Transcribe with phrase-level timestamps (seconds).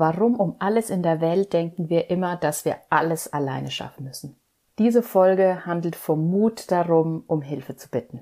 [0.00, 4.36] Warum um alles in der Welt denken wir immer, dass wir alles alleine schaffen müssen?
[4.78, 8.20] Diese Folge handelt vom Mut darum, um Hilfe zu bitten.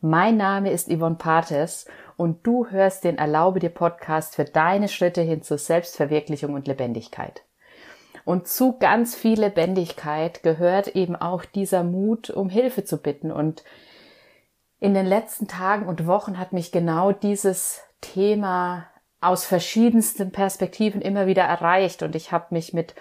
[0.00, 1.86] Mein Name ist Yvonne Pates
[2.16, 7.42] und du hörst den Erlaube dir Podcast für deine Schritte hin zur Selbstverwirklichung und Lebendigkeit.
[8.24, 13.32] Und zu ganz viel Lebendigkeit gehört eben auch dieser Mut, um Hilfe zu bitten.
[13.32, 13.64] Und
[14.78, 18.86] in den letzten Tagen und Wochen hat mich genau dieses Thema
[19.20, 22.94] aus verschiedensten Perspektiven immer wieder erreicht und ich habe mich mit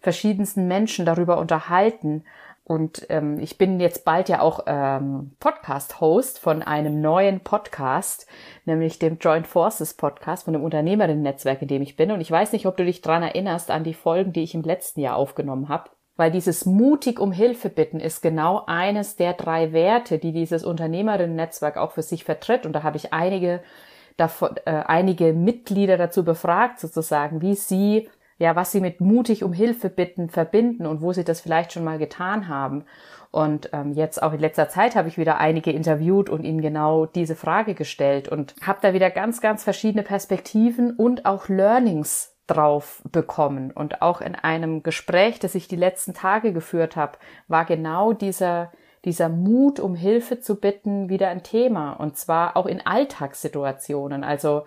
[0.00, 2.24] verschiedensten Menschen darüber unterhalten.
[2.64, 8.28] Und ähm, ich bin jetzt bald ja auch ähm, Podcast-Host von einem neuen Podcast,
[8.64, 12.12] nämlich dem Joint Forces Podcast von dem Unternehmerinnen-Netzwerk, in dem ich bin.
[12.12, 14.62] Und ich weiß nicht, ob du dich dran erinnerst an die Folgen, die ich im
[14.62, 15.90] letzten Jahr aufgenommen habe.
[16.16, 21.76] Weil dieses mutig um Hilfe bitten ist genau eines der drei Werte, die dieses Unternehmerinnen-Netzwerk
[21.76, 22.64] auch für sich vertritt.
[22.64, 23.60] Und da habe ich einige
[24.16, 29.52] davon, äh, einige Mitglieder dazu befragt, sozusagen, wie sie, ja, was sie mit mutig um
[29.52, 32.84] Hilfe bitten verbinden und wo sie das vielleicht schon mal getan haben.
[33.30, 37.06] Und ähm, jetzt auch in letzter Zeit habe ich wieder einige interviewt und ihnen genau
[37.06, 43.02] diese Frage gestellt und habe da wieder ganz, ganz verschiedene Perspektiven und auch Learnings drauf
[43.10, 43.70] bekommen.
[43.70, 47.18] Und auch in einem Gespräch, das ich die letzten Tage geführt habe,
[47.48, 48.72] war genau dieser
[49.04, 51.92] dieser Mut, um Hilfe zu bitten, wieder ein Thema.
[51.94, 54.24] Und zwar auch in Alltagssituationen.
[54.24, 54.64] Also,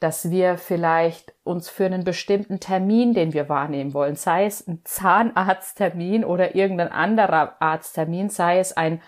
[0.00, 4.80] dass wir vielleicht uns für einen bestimmten Termin, den wir wahrnehmen wollen, sei es ein
[4.84, 9.00] Zahnarzttermin oder irgendein anderer Arzttermin, sei es ein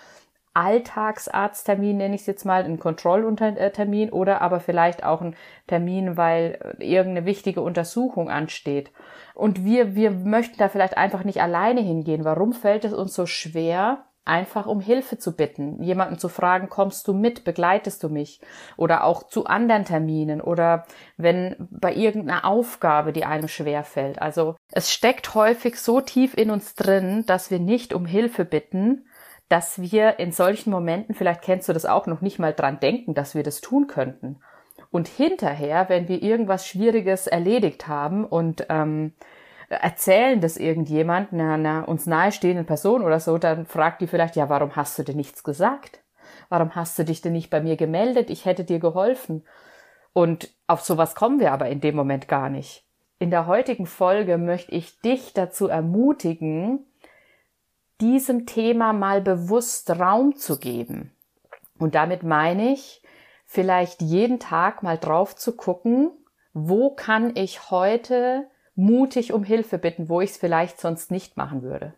[0.54, 5.36] Alltagsarzttermin, nenne ich es jetzt mal, ein Kontrolltermin oder aber vielleicht auch ein
[5.68, 8.90] Termin, weil irgendeine wichtige Untersuchung ansteht.
[9.34, 12.24] Und wir, wir möchten da vielleicht einfach nicht alleine hingehen.
[12.24, 17.08] Warum fällt es uns so schwer, einfach um Hilfe zu bitten, jemanden zu fragen, kommst
[17.08, 18.40] du mit, begleitest du mich?
[18.76, 24.20] Oder auch zu anderen Terminen oder wenn bei irgendeiner Aufgabe, die einem schwer fällt.
[24.20, 29.06] Also es steckt häufig so tief in uns drin, dass wir nicht um Hilfe bitten,
[29.48, 33.14] dass wir in solchen Momenten, vielleicht kennst du das auch, noch nicht mal dran denken,
[33.14, 34.40] dass wir das tun könnten.
[34.90, 39.12] Und hinterher, wenn wir irgendwas Schwieriges erledigt haben und ähm,
[39.68, 44.48] erzählen das irgendjemand, einer, einer uns nahestehenden Person oder so, dann fragt die vielleicht, ja,
[44.48, 46.00] warum hast du denn nichts gesagt?
[46.48, 48.30] Warum hast du dich denn nicht bei mir gemeldet?
[48.30, 49.44] Ich hätte dir geholfen.
[50.12, 52.84] Und auf sowas kommen wir aber in dem Moment gar nicht.
[53.18, 56.86] In der heutigen Folge möchte ich dich dazu ermutigen,
[58.00, 61.12] diesem Thema mal bewusst Raum zu geben.
[61.78, 63.02] Und damit meine ich,
[63.44, 66.10] vielleicht jeden Tag mal drauf zu gucken,
[66.52, 71.62] wo kann ich heute mutig um Hilfe bitten, wo ich es vielleicht sonst nicht machen
[71.62, 71.94] würde.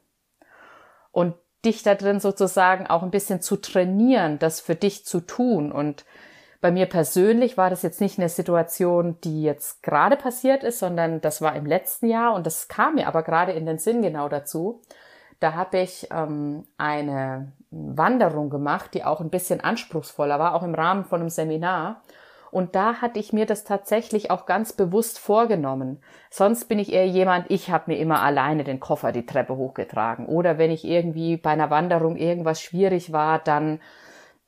[1.13, 5.73] Und dich da drin sozusagen auch ein bisschen zu trainieren, das für dich zu tun.
[5.73, 6.07] Und
[6.63, 11.21] bei mir persönlich war das jetzt nicht eine Situation, die jetzt gerade passiert ist, sondern
[11.21, 14.31] das war im letzten Jahr und das kam mir aber gerade in den Sinn genau
[14.31, 14.81] dazu.
[15.39, 20.75] Da habe ich ähm, eine Wanderung gemacht, die auch ein bisschen anspruchsvoller war, auch im
[20.75, 22.03] Rahmen von einem Seminar.
[22.51, 26.03] Und da hatte ich mir das tatsächlich auch ganz bewusst vorgenommen.
[26.31, 30.27] Sonst bin ich eher jemand, ich habe mir immer alleine den Koffer die Treppe hochgetragen.
[30.27, 33.81] Oder wenn ich irgendwie bei einer Wanderung irgendwas schwierig war, dann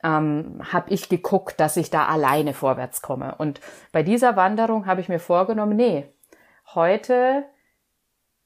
[0.02, 3.36] ähm, habe ich geguckt, dass ich da alleine vorwärts komme.
[3.38, 3.60] Und
[3.92, 6.12] bei dieser Wanderung habe ich mir vorgenommen, nee,
[6.74, 7.44] heute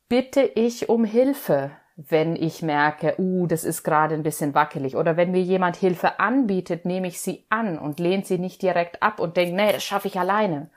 [0.08, 4.96] bitte ich um Hilfe wenn ich merke, uh, das ist gerade ein bisschen wackelig.
[4.96, 9.02] Oder wenn mir jemand Hilfe anbietet, nehme ich sie an und lehne sie nicht direkt
[9.02, 10.68] ab und denke, nee, das schaffe ich alleine.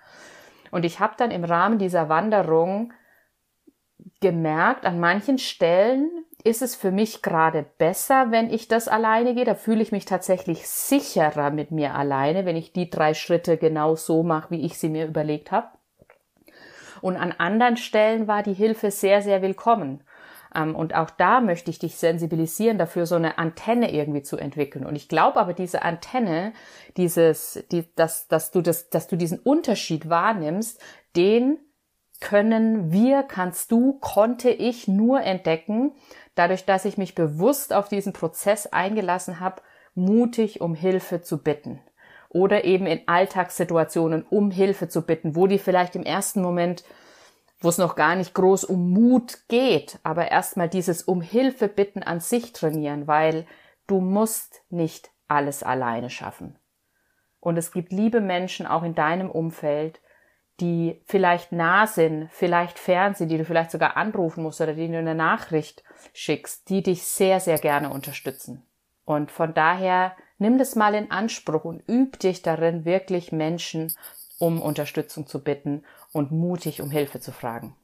[0.71, 2.93] Und ich habe dann im Rahmen dieser Wanderung
[4.21, 6.09] gemerkt, an manchen Stellen
[6.43, 9.43] ist es für mich gerade besser, wenn ich das alleine gehe.
[9.43, 13.95] Da fühle ich mich tatsächlich sicherer mit mir alleine, wenn ich die drei Schritte genau
[13.95, 15.67] so mache, wie ich sie mir überlegt habe.
[17.01, 20.01] Und an anderen Stellen war die Hilfe sehr, sehr willkommen.
[20.55, 24.85] Ähm, und auch da möchte ich dich sensibilisieren, dafür so eine Antenne irgendwie zu entwickeln.
[24.85, 26.53] Und ich glaube aber, diese Antenne,
[26.97, 30.81] dieses, die, dass, dass du das, dass du diesen Unterschied wahrnimmst,
[31.15, 31.59] den
[32.19, 35.93] können wir, kannst du, konnte ich nur entdecken,
[36.35, 39.61] dadurch, dass ich mich bewusst auf diesen Prozess eingelassen habe,
[39.95, 41.79] mutig um Hilfe zu bitten.
[42.29, 46.83] Oder eben in Alltagssituationen um Hilfe zu bitten, wo die vielleicht im ersten Moment
[47.59, 52.03] wo es noch gar nicht groß um Mut geht, aber erstmal dieses um Hilfe bitten
[52.03, 53.45] an sich trainieren, weil
[53.87, 56.57] du musst nicht alles alleine schaffen.
[57.39, 59.99] Und es gibt liebe Menschen auch in deinem Umfeld,
[60.59, 64.93] die vielleicht nah sind, vielleicht fern sind, die du vielleicht sogar anrufen musst oder denen
[64.93, 65.83] du eine Nachricht
[66.13, 68.65] schickst, die dich sehr, sehr gerne unterstützen.
[69.05, 73.93] Und von daher nimm das mal in Anspruch und üb dich darin, wirklich Menschen
[74.39, 77.75] um Unterstützung zu bitten und mutig um Hilfe zu fragen.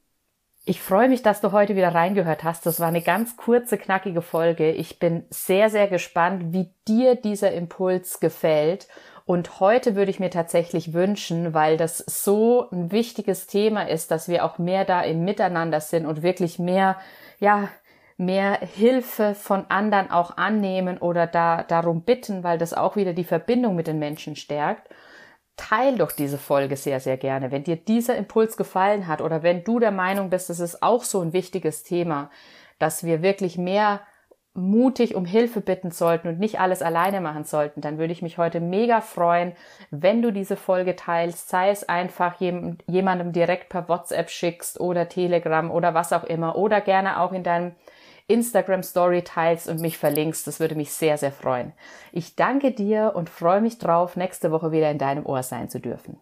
[0.67, 2.65] Ich freue mich, dass du heute wieder reingehört hast.
[2.65, 4.71] Das war eine ganz kurze, knackige Folge.
[4.71, 8.87] Ich bin sehr, sehr gespannt, wie dir dieser Impuls gefällt.
[9.25, 14.27] Und heute würde ich mir tatsächlich wünschen, weil das so ein wichtiges Thema ist, dass
[14.27, 16.97] wir auch mehr da im Miteinander sind und wirklich mehr,
[17.39, 17.69] ja,
[18.17, 23.23] mehr Hilfe von anderen auch annehmen oder da darum bitten, weil das auch wieder die
[23.23, 24.89] Verbindung mit den Menschen stärkt
[25.57, 27.51] teil doch diese Folge sehr, sehr gerne.
[27.51, 31.03] Wenn dir dieser Impuls gefallen hat oder wenn du der Meinung bist, es ist auch
[31.03, 32.29] so ein wichtiges Thema,
[32.79, 34.01] dass wir wirklich mehr
[34.55, 38.37] mutig um Hilfe bitten sollten und nicht alles alleine machen sollten, dann würde ich mich
[38.37, 39.51] heute mega freuen,
[39.91, 45.69] wenn du diese Folge teilst, sei es einfach jemandem direkt per WhatsApp schickst oder Telegram
[45.69, 47.73] oder was auch immer oder gerne auch in deinem
[48.27, 50.47] Instagram Story teilst und mich verlinkst.
[50.47, 51.73] Das würde mich sehr, sehr freuen.
[52.11, 55.79] Ich danke dir und freue mich drauf, nächste Woche wieder in deinem Ohr sein zu
[55.79, 56.19] dürfen.